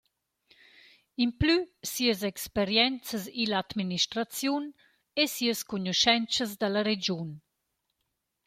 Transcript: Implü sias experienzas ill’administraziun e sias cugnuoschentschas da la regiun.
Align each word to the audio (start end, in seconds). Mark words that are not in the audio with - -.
Implü 1.25 1.55
sias 1.91 2.21
experienzas 2.31 3.23
ill’administraziun 3.43 4.65
e 5.21 5.23
sias 5.33 5.59
cugnuoschentschas 5.69 6.51
da 6.61 6.67
la 6.73 6.81
regiun. 6.89 7.29